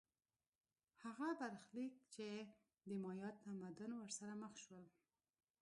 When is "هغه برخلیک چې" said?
1.03-2.27